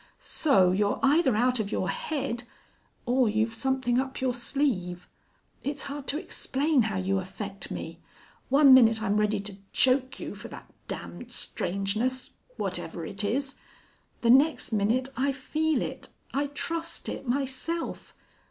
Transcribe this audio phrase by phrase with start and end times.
[0.17, 2.45] So, you're either out of your head
[3.05, 5.07] or you've something up your sleeve.
[5.61, 7.99] It's hard to explain how you affect me.
[8.49, 13.53] One minute I'm ready to choke you for that damned strangeness whatever it is.
[14.21, 18.15] The next minute I feel it I trust it, myself....